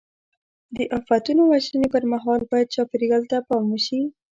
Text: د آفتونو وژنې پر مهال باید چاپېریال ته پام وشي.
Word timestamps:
د 0.75 0.77
آفتونو 0.97 1.41
وژنې 1.51 1.87
پر 1.93 2.03
مهال 2.13 2.41
باید 2.51 2.71
چاپېریال 2.75 3.23
ته 3.31 3.37
پام 3.47 3.63
وشي. 3.69 4.01